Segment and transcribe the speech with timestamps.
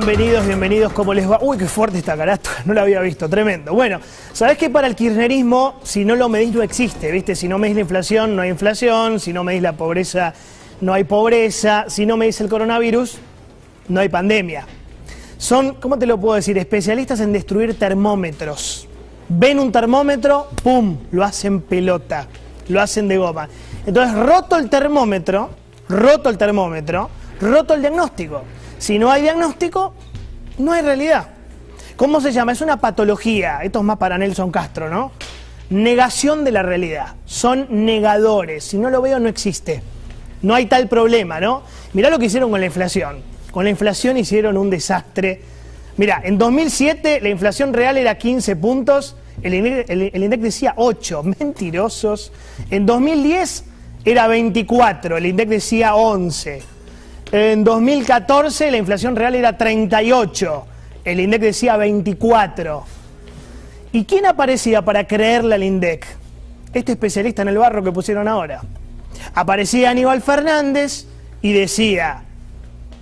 [0.00, 1.38] Bienvenidos, bienvenidos, ¿cómo les va?
[1.40, 3.72] Uy, qué fuerte esta carátula, no la había visto, tremendo.
[3.74, 4.00] Bueno,
[4.32, 7.36] ¿sabés que para el kirchnerismo, si no lo medís, no existe, ¿viste?
[7.36, 10.34] Si no medís la inflación, no hay inflación, si no medís la pobreza,
[10.80, 13.18] no hay pobreza, si no medís el coronavirus,
[13.86, 14.66] no hay pandemia.
[15.38, 16.58] Son, ¿cómo te lo puedo decir?
[16.58, 18.88] Especialistas en destruir termómetros.
[19.28, 22.26] Ven un termómetro, ¡pum!, lo hacen pelota,
[22.66, 23.48] lo hacen de goma.
[23.86, 25.50] Entonces, roto el termómetro,
[25.88, 28.42] roto el termómetro, roto el diagnóstico.
[28.84, 29.94] Si no hay diagnóstico,
[30.58, 31.28] no hay realidad.
[31.96, 32.52] ¿Cómo se llama?
[32.52, 33.60] Es una patología.
[33.62, 35.10] Esto es más para Nelson Castro, ¿no?
[35.70, 37.14] Negación de la realidad.
[37.24, 38.62] Son negadores.
[38.62, 39.80] Si no lo veo, no existe.
[40.42, 41.62] No hay tal problema, ¿no?
[41.94, 43.22] Mirá lo que hicieron con la inflación.
[43.52, 45.40] Con la inflación hicieron un desastre.
[45.96, 52.32] Mirá, en 2007 la inflación real era 15 puntos, el INDEC, decía 8, mentirosos.
[52.68, 53.64] En 2010
[54.04, 56.73] era 24, el INDEC decía 11.
[57.34, 60.66] En 2014 la inflación real era 38,
[61.04, 62.84] el INDEC decía 24.
[63.90, 66.06] ¿Y quién aparecía para creerle al INDEC?
[66.72, 68.62] Este especialista en el barro que pusieron ahora.
[69.34, 71.06] Aparecía Aníbal Fernández
[71.42, 72.22] y decía,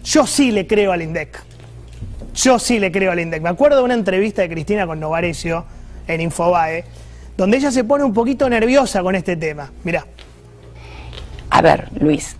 [0.03, 1.39] yo sí le creo al INDEC.
[2.35, 3.43] Yo sí le creo al INDEC.
[3.43, 5.67] Me acuerdo de una entrevista de Cristina con Novarecio
[6.09, 6.87] en Infobae,
[7.37, 9.71] donde ella se pone un poquito nerviosa con este tema.
[9.85, 10.07] Mirá.
[11.51, 12.39] A ver, Luis,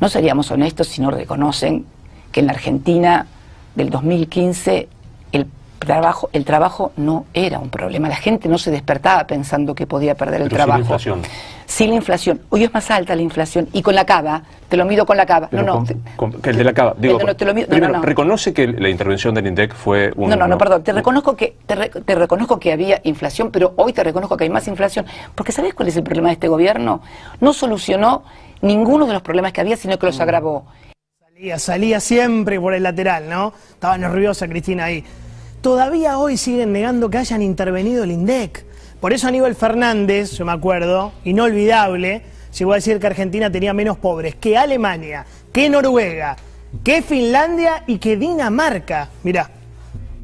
[0.00, 1.86] no seríamos honestos si no reconocen
[2.32, 3.26] que en la Argentina
[3.74, 4.88] del 2015
[5.32, 5.46] el
[5.78, 8.08] trabajo, el trabajo no era un problema.
[8.08, 10.80] La gente no se despertaba pensando que podía perder el Pero sí la trabajo.
[10.80, 11.22] inflación.
[11.66, 12.40] Sí, la inflación.
[12.50, 13.68] Hoy es más alta la inflación.
[13.72, 15.48] Y con la cava, te lo mido con la cava.
[15.50, 15.84] Pero no, no.
[16.16, 16.94] con- con- que el de la cava.
[16.96, 18.04] Digo, El de- te lo mido- no, primero, no, no.
[18.04, 20.30] reconoce que la intervención del INDEC fue un...
[20.30, 20.82] No, no, no, perdón.
[20.84, 24.44] Te reconozco que te, re- te reconozco que había inflación, pero hoy te reconozco que
[24.44, 27.00] hay más inflación, porque ¿sabes cuál es el problema de este gobierno?
[27.40, 28.22] No solucionó
[28.62, 30.66] ninguno de los problemas que había, sino que los agravó.
[31.20, 33.52] Salía, salía siempre por el lateral, ¿no?
[33.70, 35.04] Estaba nerviosa Cristina ahí.
[35.66, 38.64] Todavía hoy siguen negando que hayan intervenido el INDEC.
[39.00, 42.22] Por eso Aníbal Fernández, yo me acuerdo, inolvidable,
[42.56, 46.36] llegó a decir que Argentina tenía menos pobres que Alemania, que Noruega,
[46.84, 49.10] que Finlandia y que Dinamarca.
[49.24, 49.55] Mirá.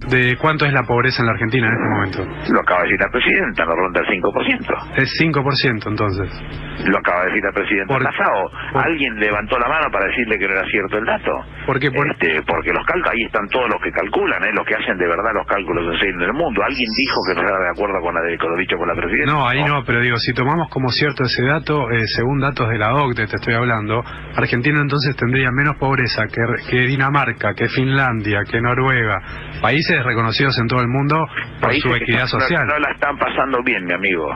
[0.08, 2.52] ¿De cuánto es la pobreza en la Argentina en este momento?
[2.52, 4.76] Lo acaba de decir la presidenta, no ronda el 5%.
[4.96, 6.28] Es 5% entonces.
[6.84, 8.50] Lo acaba de decir la presidenta Por- Casado.
[8.72, 11.32] por- Alguien levantó la mano para decirle que no era cierto el dato.
[11.66, 11.91] ¿Por qué?
[11.91, 14.50] Por- Este, porque los cálculos, ahí están todos los que calculan, ¿eh?
[14.52, 16.62] los que hacen de verdad los cálculos en serio en el mundo.
[16.64, 18.94] Alguien dijo que no estaba de acuerdo con, la de, con lo dicho por la
[18.94, 19.32] presidenta.
[19.32, 22.78] No, ahí no, pero digo, si tomamos como cierto ese dato, eh, según datos de
[22.78, 24.02] la OCDE, te estoy hablando,
[24.36, 29.20] Argentina entonces tendría menos pobreza que, que Dinamarca, que Finlandia, que Noruega,
[29.60, 31.26] países reconocidos en todo el mundo
[31.60, 32.66] por Países su que equidad están- social.
[32.66, 34.28] No, la están pasando bien, mi amigo.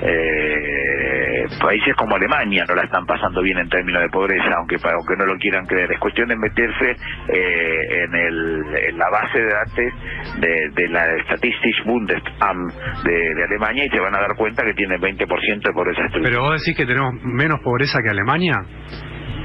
[0.00, 5.16] Eh, países como Alemania no la están pasando bien en términos de pobreza, aunque aunque
[5.16, 5.90] no lo quieran creer.
[5.92, 11.04] Es cuestión de meterse eh, en, el, en la base de datos de, de la
[11.24, 12.72] Statistics Bundesamt
[13.04, 16.22] de, de Alemania y se van a dar cuenta que tiene 20% de pobreza estructural.
[16.30, 18.54] Pero vos decís que tenemos menos pobreza que Alemania.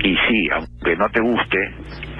[0.04, 1.58] Y sí, aunque no te guste,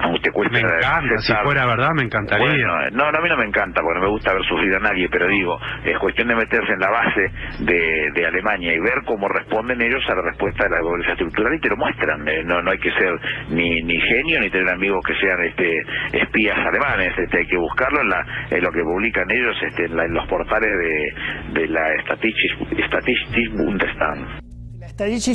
[0.00, 0.54] aunque te cueste...
[0.54, 2.46] Me encanta, si fuera verdad me encantaría.
[2.46, 4.74] Bueno, eh, no, no, a mí no me encanta, porque no me gusta ver sufrir
[4.74, 7.30] a nadie, pero digo, es cuestión de meterse en la base
[7.60, 11.54] de, de Alemania y ver cómo responden ellos a la respuesta de la pobreza estructural
[11.54, 12.26] y te lo muestran.
[12.26, 13.12] eh, no, no hay que ser
[13.50, 15.82] ni, ni genio ni tener amigos que sean este
[16.14, 19.96] espías alemanes, este, hay que buscarlo en, la, en lo que publican ellos este, en,
[19.96, 22.56] la- en los portales de, de la Statistics,
[22.86, 24.53] Statistics Bundesamt.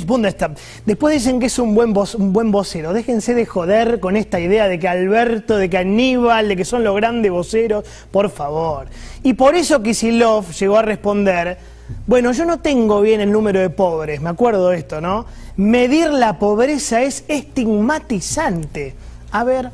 [0.06, 0.56] Bundestag.
[0.86, 2.94] Después dicen que es un buen, voc- un buen vocero.
[2.94, 6.84] Déjense de joder con esta idea de que Alberto, de que Aníbal, de que son
[6.84, 7.84] los grandes voceros.
[8.12, 8.88] Por favor.
[9.24, 11.58] Y por eso Kisilov llegó a responder,
[12.08, 15.26] bueno, yo no tengo bien el número de pobres, me acuerdo de esto, ¿no?
[15.58, 18.94] Medir la pobreza es estigmatizante.
[19.32, 19.72] A ver,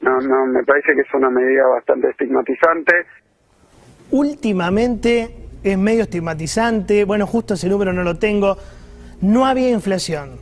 [0.00, 2.92] No, no, me parece que es una medida bastante estigmatizante.
[4.10, 5.34] últimamente
[5.72, 8.58] es medio estigmatizante, bueno, justo ese número no lo tengo,
[9.20, 10.38] no había inflación,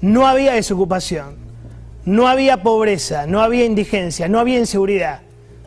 [0.00, 1.36] no había desocupación,
[2.04, 5.20] no había pobreza, no había indigencia, no había inseguridad,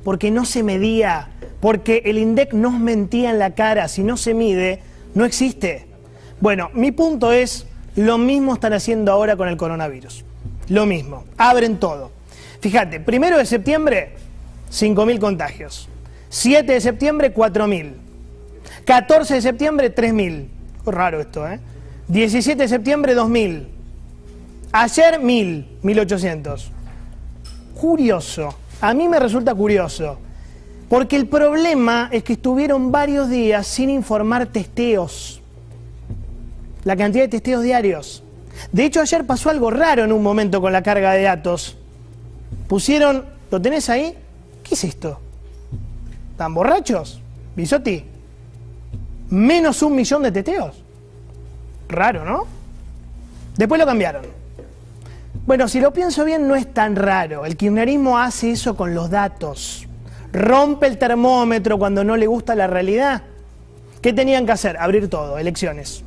[0.04, 1.30] porque no se medía,
[1.60, 4.82] porque el INDEC nos mentía en la cara, si no se mide,
[5.16, 5.88] no existe.
[6.40, 7.66] Bueno, mi punto es,
[7.96, 10.24] lo mismo están haciendo ahora con el coronavirus,
[10.70, 12.12] lo mismo, abren todo.
[12.62, 14.14] Fíjate, primero de septiembre,
[14.72, 15.90] 5.000 contagios.
[16.30, 18.07] 7 de septiembre, 4.000.
[18.88, 20.48] 14 de septiembre, 3.000.
[20.82, 21.60] Fue raro esto, ¿eh?
[22.08, 23.68] 17 de septiembre 2000.
[24.72, 26.72] Ayer 1000, 1800.
[27.76, 28.56] Curioso.
[28.80, 30.18] A mí me resulta curioso.
[30.88, 35.42] Porque el problema es que estuvieron varios días sin informar testeos.
[36.86, 38.24] La cantidad de testeos diarios.
[38.72, 41.78] De hecho, ayer pasó algo raro en un momento con la carga de datos.
[42.70, 44.16] Pusieron, ¿lo tenés ahí?
[44.64, 45.20] ¿Qué es esto?
[46.32, 47.20] ¿Están borrachos?
[47.54, 48.16] Bisotti.
[49.30, 50.84] Menos un millón de testeos.
[51.90, 52.46] Raro, ¿no?
[53.58, 54.24] Después lo cambiaron.
[55.46, 57.46] Bueno, si lo pienso bien, no es tan raro.
[57.46, 59.88] El kirchnerismo hace eso con los datos.
[60.34, 63.24] Rompe el termómetro cuando no le gusta la realidad.
[64.02, 64.78] ¿Qué tenían que hacer?
[64.78, 66.04] Abrir todo, elecciones.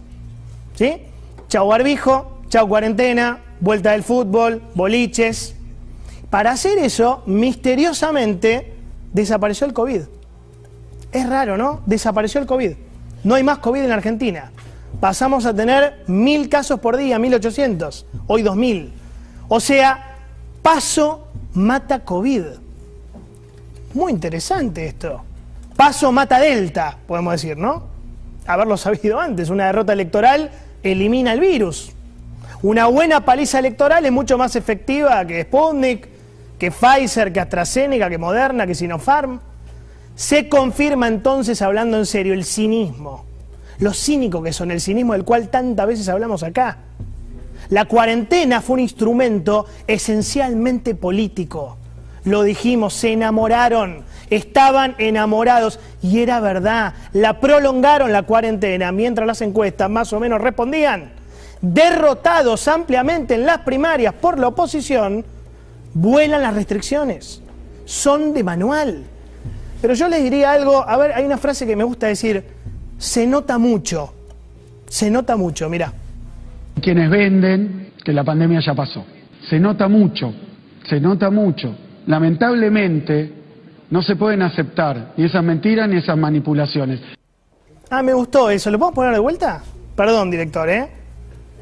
[0.74, 1.02] ¿Sí?
[1.48, 5.56] Chau barbijo, chau cuarentena, vuelta del fútbol, boliches.
[6.28, 8.74] Para hacer eso, misteriosamente,
[9.12, 10.02] desapareció el COVID.
[11.12, 11.80] Es raro, ¿no?
[11.86, 12.72] Desapareció el COVID.
[13.24, 14.50] No hay más COVID en Argentina.
[14.98, 18.92] Pasamos a tener mil casos por día, 1800, hoy 2000.
[19.48, 20.16] O sea,
[20.62, 22.42] paso mata COVID.
[23.94, 25.22] Muy interesante esto.
[25.76, 27.84] Paso mata Delta, podemos decir, ¿no?
[28.46, 29.50] Haberlo sabido antes.
[29.50, 30.50] Una derrota electoral
[30.82, 31.92] elimina el virus.
[32.62, 36.08] Una buena paliza electoral es mucho más efectiva que Sputnik,
[36.58, 39.40] que Pfizer, que AstraZeneca, que Moderna, que Sinopharm.
[40.20, 43.24] Se confirma entonces, hablando en serio, el cinismo.
[43.78, 46.76] Lo cínico que son, el cinismo del cual tantas veces hablamos acá.
[47.70, 51.78] La cuarentena fue un instrumento esencialmente político.
[52.24, 56.92] Lo dijimos, se enamoraron, estaban enamorados y era verdad.
[57.14, 61.12] La prolongaron la cuarentena mientras las encuestas más o menos respondían.
[61.62, 65.24] Derrotados ampliamente en las primarias por la oposición,
[65.94, 67.40] vuelan las restricciones.
[67.86, 69.06] Son de manual.
[69.80, 72.44] Pero yo les diría algo, a ver, hay una frase que me gusta decir,
[72.98, 74.12] se nota mucho,
[74.88, 75.92] se nota mucho, mira.
[76.82, 79.04] Quienes venden que la pandemia ya pasó.
[79.48, 80.34] Se nota mucho,
[80.88, 81.74] se nota mucho.
[82.06, 83.32] Lamentablemente
[83.90, 87.00] no se pueden aceptar ni esas mentiras ni esas manipulaciones.
[87.90, 88.70] Ah, me gustó eso.
[88.70, 89.62] ¿Lo podemos poner de vuelta?
[89.96, 90.88] Perdón, director, ¿eh?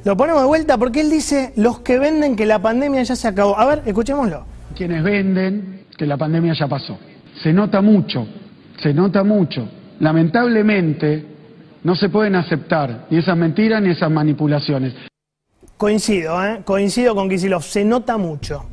[0.05, 3.29] Lo ponemos de vuelta porque él dice los que venden que la pandemia ya se
[3.29, 3.59] acabó.
[3.59, 4.45] A ver, escuchémoslo.
[4.77, 6.99] Quienes venden que la pandemia ya pasó.
[7.43, 8.27] Se nota mucho,
[8.83, 9.69] se nota mucho.
[10.01, 11.25] Lamentablemente
[11.85, 14.95] no se pueden aceptar ni esas mentiras ni esas manipulaciones.
[15.77, 16.63] Coincido, ¿eh?
[16.65, 18.65] coincido con Kisilov, se nota mucho.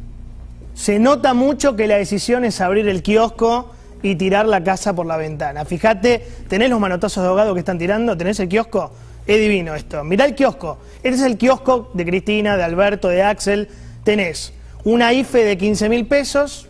[0.73, 3.71] Se nota mucho que la decisión es abrir el kiosco
[4.01, 5.65] y tirar la casa por la ventana.
[5.65, 8.17] Fíjate, ¿tenés los manotazos de ahogado que están tirando?
[8.17, 8.91] ¿Tenés el kiosco?
[9.25, 10.03] Es divino esto.
[10.03, 10.79] Mirá el kiosco.
[10.97, 13.69] Este es el kiosco de Cristina, de Alberto, de Axel.
[14.03, 14.53] Tenés
[14.83, 16.67] una IFE de 15 mil pesos,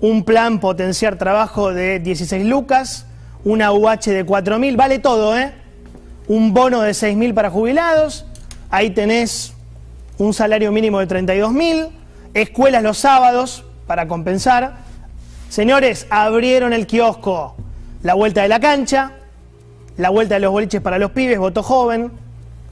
[0.00, 3.06] un plan potenciar trabajo de 16 lucas,
[3.44, 5.52] una UH de 4 mil, vale todo, ¿eh?
[6.28, 8.26] Un bono de 6 mil para jubilados,
[8.70, 9.54] ahí tenés
[10.18, 11.88] un salario mínimo de 32 mil,
[12.34, 14.78] escuelas los sábados para compensar.
[15.48, 17.56] Señores, abrieron el kiosco,
[18.02, 19.12] la vuelta de la cancha,
[19.96, 22.12] la vuelta de los boliches para los pibes, voto joven,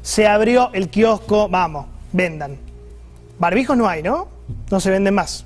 [0.03, 2.59] se abrió el kiosco, vamos, vendan.
[3.39, 4.29] Barbijos no hay, ¿no?
[4.71, 5.45] No se venden más.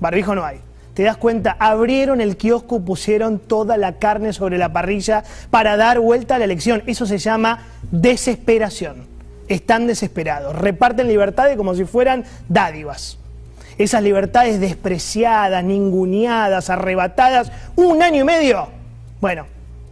[0.00, 0.60] Barbijos no hay.
[0.98, 6.00] Te das cuenta, abrieron el kiosco, pusieron toda la carne sobre la parrilla para dar
[6.00, 6.82] vuelta a la elección.
[6.88, 7.60] Eso se llama
[7.92, 9.06] desesperación.
[9.46, 10.56] Están desesperados.
[10.56, 13.16] Reparten libertades como si fueran dádivas.
[13.78, 18.66] Esas libertades despreciadas, ninguneadas, arrebatadas, un año y medio.
[19.20, 19.46] Bueno,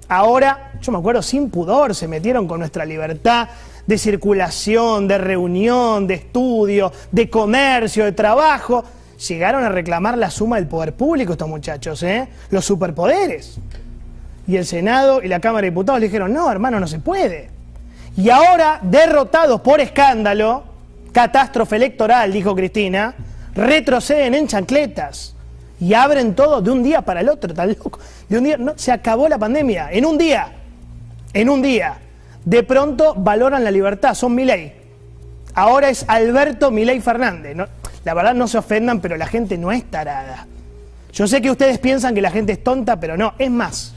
[0.08, 3.48] ahora, yo me acuerdo, sin pudor se metieron con nuestra libertad
[3.86, 8.82] de circulación, de reunión, de estudio, de comercio, de trabajo.
[9.28, 12.28] Llegaron a reclamar la suma del poder público estos muchachos, ¿eh?
[12.50, 13.58] Los superpoderes.
[14.46, 17.50] Y el Senado y la Cámara de Diputados dijeron, no, hermano, no se puede.
[18.16, 20.64] Y ahora, derrotados por escándalo,
[21.12, 23.14] catástrofe electoral, dijo Cristina,
[23.54, 25.34] retroceden en chancletas
[25.80, 27.98] y abren todo de un día para el otro, tan loco.
[28.28, 30.48] De un día, no, se acabó la pandemia, en un día,
[31.32, 31.98] en un día.
[32.44, 34.72] De pronto valoran la libertad, son Milei.
[35.54, 37.56] Ahora es Alberto Milei Fernández.
[38.06, 40.46] La verdad no se ofendan, pero la gente no es tarada.
[41.12, 43.94] Yo sé que ustedes piensan que la gente es tonta, pero no, es más.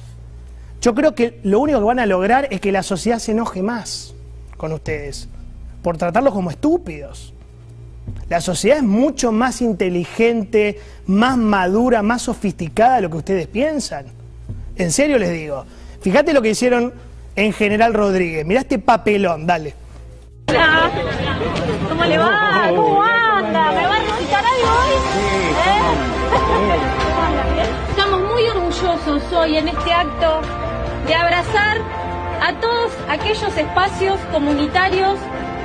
[0.81, 3.61] Yo creo que lo único que van a lograr es que la sociedad se enoje
[3.61, 4.15] más
[4.57, 5.29] con ustedes,
[5.83, 7.35] por tratarlos como estúpidos.
[8.29, 14.07] La sociedad es mucho más inteligente, más madura, más sofisticada de lo que ustedes piensan.
[14.75, 15.65] En serio les digo.
[16.01, 16.93] Fíjate lo que hicieron
[17.35, 18.43] en General Rodríguez.
[18.43, 19.75] Mirá este papelón, dale.
[20.47, 20.91] Hola,
[21.87, 22.71] ¿cómo le va?
[22.71, 23.28] ¿Cómo va
[27.89, 30.41] Estamos muy orgullosos hoy en este acto
[31.07, 31.77] de abrazar
[32.41, 35.17] a todos aquellos espacios comunitarios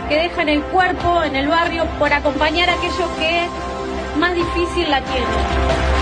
[0.09, 3.47] que dejan el cuerpo en el barrio por acompañar a aquellos que
[4.19, 5.95] más difícil la tienen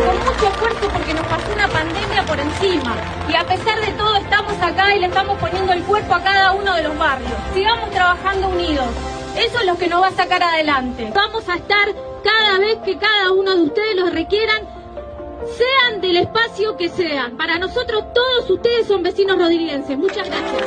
[0.00, 2.96] con mucho esfuerzo porque nos pasó una pandemia por encima.
[3.28, 6.52] Y a pesar de todo estamos acá y le estamos poniendo el cuerpo a cada
[6.52, 7.32] uno de los barrios.
[7.54, 8.86] Sigamos trabajando unidos.
[9.36, 11.10] Eso es lo que nos va a sacar adelante.
[11.14, 11.88] Vamos a estar
[12.22, 14.62] cada vez que cada uno de ustedes lo requieran,
[15.56, 17.36] sean del espacio que sean.
[17.36, 19.96] Para nosotros todos ustedes son vecinos rodriguenses.
[19.96, 20.62] Muchas gracias.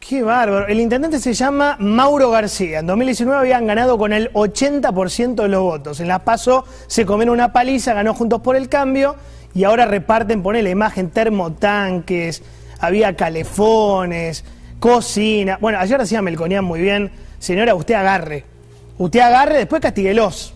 [0.00, 0.66] Qué bárbaro.
[0.68, 2.78] El intendente se llama Mauro García.
[2.78, 6.00] En 2019 habían ganado con el 80% de los votos.
[6.00, 9.16] En la PASO se comieron una paliza, ganó Juntos por el Cambio
[9.54, 12.42] y ahora reparten, pone la imagen, termotanques,
[12.80, 14.44] había calefones,
[14.80, 15.58] cocina.
[15.60, 18.44] Bueno, ayer decía Melconian muy bien, señora, usted agarre.
[18.98, 20.54] Usted agarre, después castiguelos.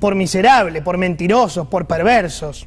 [0.00, 2.66] Por miserable, por mentirosos, por perversos.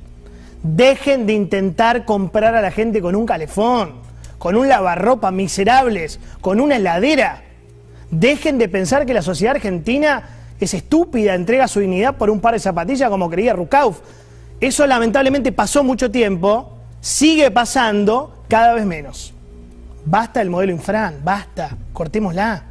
[0.64, 4.02] Dejen de intentar comprar a la gente con un calefón
[4.42, 7.44] con un lavarropa miserables, con una heladera.
[8.10, 10.30] Dejen de pensar que la sociedad argentina
[10.60, 14.00] es estúpida, entrega su dignidad por un par de zapatillas como creía Rukauf.
[14.60, 19.32] Eso lamentablemente pasó mucho tiempo, sigue pasando cada vez menos.
[20.06, 22.64] Basta el modelo infran, basta, cortémosla.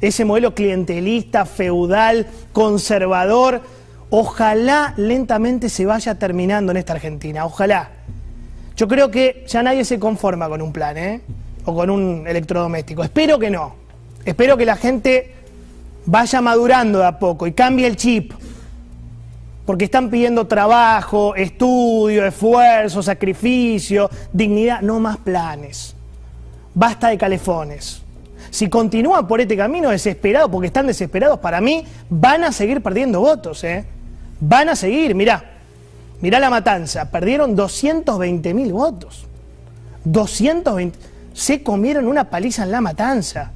[0.00, 3.62] Ese modelo clientelista, feudal, conservador,
[4.10, 7.90] ojalá lentamente se vaya terminando en esta Argentina, ojalá.
[8.76, 11.22] Yo creo que ya nadie se conforma con un plan, ¿eh?
[11.64, 13.02] O con un electrodoméstico.
[13.02, 13.74] Espero que no.
[14.24, 15.34] Espero que la gente
[16.04, 18.32] vaya madurando de a poco y cambie el chip.
[19.64, 25.95] Porque están pidiendo trabajo, estudio, esfuerzo, sacrificio, dignidad, no más planes.
[26.76, 28.02] Basta de calefones.
[28.50, 33.18] Si continúan por este camino desesperados, porque están desesperados, para mí van a seguir perdiendo
[33.18, 33.86] votos, ¿eh?
[34.40, 35.42] Van a seguir, mirá.
[36.20, 39.26] Mirá la matanza, perdieron 220 mil votos.
[40.04, 40.98] 220.
[41.32, 43.52] Se comieron una paliza en la matanza.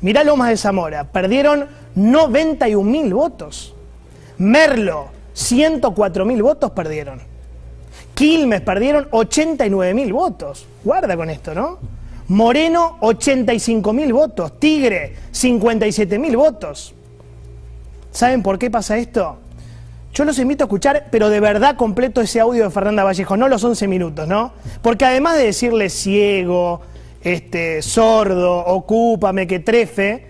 [0.00, 3.74] Mirá Lomas de Zamora, perdieron 91 mil votos.
[4.38, 7.20] Merlo, 104 mil votos perdieron.
[8.14, 10.66] Quilmes perdieron 89 mil votos.
[10.82, 11.99] Guarda con esto, ¿no?
[12.30, 14.60] Moreno, 85 mil votos.
[14.60, 16.94] Tigre, 57 mil votos.
[18.12, 19.38] ¿Saben por qué pasa esto?
[20.14, 23.48] Yo los invito a escuchar, pero de verdad completo ese audio de Fernanda Vallejo, no
[23.48, 24.52] los 11 minutos, ¿no?
[24.80, 26.82] Porque además de decirle ciego,
[27.20, 30.26] este, sordo, ocúpame, que trefe,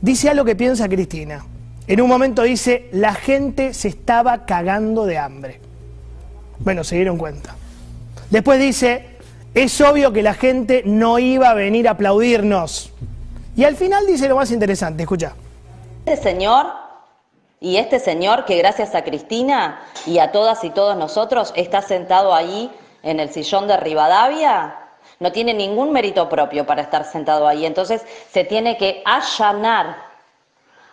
[0.00, 1.44] dice algo que piensa Cristina.
[1.88, 5.60] En un momento dice, la gente se estaba cagando de hambre.
[6.60, 7.56] Bueno, se dieron cuenta.
[8.30, 9.11] Después dice,
[9.54, 12.92] es obvio que la gente no iba a venir a aplaudirnos.
[13.54, 15.34] Y al final dice lo más interesante, escucha.
[16.06, 16.66] Este señor
[17.60, 22.34] y este señor que gracias a Cristina y a todas y todos nosotros está sentado
[22.34, 22.70] ahí
[23.02, 24.76] en el sillón de Rivadavia,
[25.20, 27.66] no tiene ningún mérito propio para estar sentado ahí.
[27.66, 29.96] Entonces se tiene que allanar,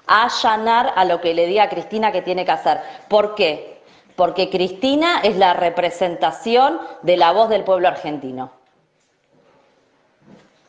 [0.06, 2.82] allanar a lo que le diga Cristina que tiene que hacer.
[3.08, 3.79] ¿Por qué?
[4.20, 8.52] Porque Cristina es la representación de la voz del pueblo argentino.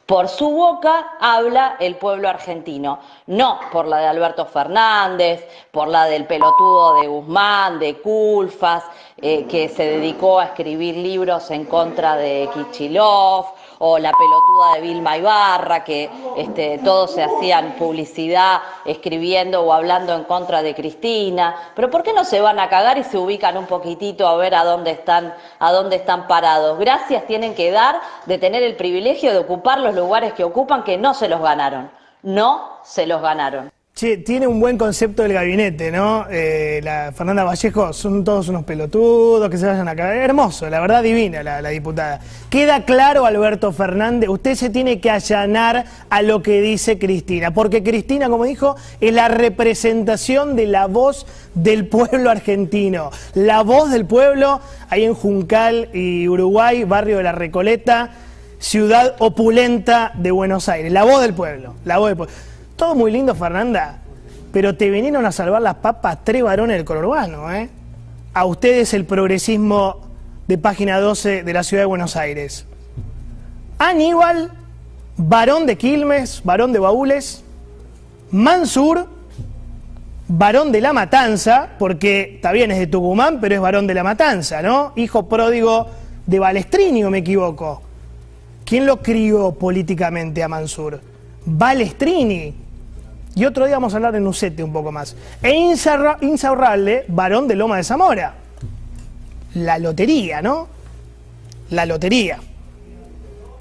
[0.06, 6.04] Por su boca habla el pueblo argentino, no por la de Alberto Fernández, por la
[6.04, 8.84] del pelotudo de Guzmán, de Culfas,
[9.16, 13.46] eh, que se dedicó a escribir libros en contra de Kichilov,
[13.82, 20.14] o la pelotuda de Vilma Ibarra, que este, todos se hacían publicidad escribiendo o hablando
[20.14, 21.72] en contra de Cristina.
[21.74, 24.54] Pero ¿por qué no se van a cagar y se ubican un poquitito a ver
[24.54, 26.78] a dónde están, a dónde están parados?
[26.78, 30.98] Gracias tienen que dar de tener el privilegio de ocupar los lugares que ocupan que
[30.98, 31.90] no se los ganaron.
[32.22, 33.72] No se los ganaron
[34.24, 36.24] tiene un buen concepto del gabinete, ¿no?
[36.30, 40.22] Eh, la Fernanda Vallejo, son todos unos pelotudos que se vayan a caer.
[40.22, 42.20] Hermoso, la verdad divina la, diputada.
[42.48, 47.82] Queda claro, Alberto Fernández, usted se tiene que allanar a lo que dice Cristina, porque
[47.82, 53.10] Cristina, como dijo, es la representación de la voz del pueblo argentino.
[53.34, 58.12] La voz del pueblo ahí en Juncal y Uruguay, barrio de la Recoleta,
[58.58, 60.90] ciudad opulenta de Buenos Aires.
[60.90, 62.34] La voz del pueblo, la voz del pueblo.
[62.80, 63.98] Todo muy lindo, Fernanda,
[64.54, 67.68] pero te vinieron a salvar las papas tres varones del conurbano, ¿eh?
[68.32, 70.00] A ustedes el progresismo
[70.48, 72.64] de página 12 de la ciudad de Buenos Aires.
[73.78, 74.52] Aníbal,
[75.18, 77.44] varón de Quilmes, varón de Baúles.
[78.30, 79.06] Mansur,
[80.28, 84.62] varón de La Matanza, porque bien es de Tucumán, pero es varón de La Matanza,
[84.62, 84.94] ¿no?
[84.96, 85.86] Hijo pródigo
[86.24, 87.82] de Balestrini, o me equivoco.
[88.64, 90.98] ¿Quién lo crió políticamente a Mansur?
[91.44, 92.59] Balestrini,
[93.40, 95.16] y otro día vamos a hablar de Nucete un poco más.
[95.42, 98.34] E Insaurralde, varón de Loma de Zamora.
[99.54, 100.80] La lotería, ¿no?
[101.70, 102.38] la lotería,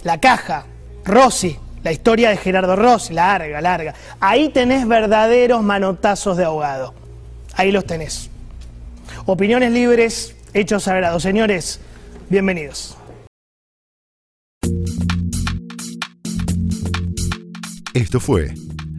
[0.04, 0.66] la caja,
[1.06, 3.94] Rossi, la historia de Gerardo Rossi, larga, larga.
[4.20, 6.94] Ahí tenés verdaderos manotazos de ahogado.
[7.54, 8.30] Ahí los tenés.
[9.26, 11.24] Opiniones libres, hechos sagrados.
[11.24, 11.80] Señores,
[12.30, 12.98] bienvenidos.
[17.94, 18.54] Esto fue